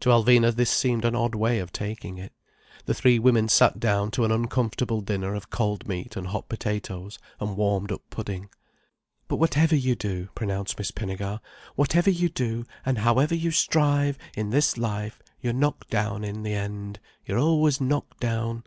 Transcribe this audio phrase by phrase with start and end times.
[0.00, 2.32] To Alvina this seemed an odd way of taking it.
[2.86, 7.18] The three women sat down to an uncomfortable dinner of cold meat and hot potatoes
[7.38, 8.48] and warmed up pudding.
[9.28, 11.40] "But whatever you do," pronounced Miss Pinnegar;
[11.74, 16.54] "whatever you do, and however you strive, in this life, you're knocked down in the
[16.54, 16.98] end.
[17.26, 18.64] You're always knocked down."